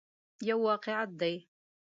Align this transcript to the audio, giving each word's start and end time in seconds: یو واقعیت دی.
یو 0.47 0.57
واقعیت 0.67 1.09
دی. 1.19 1.35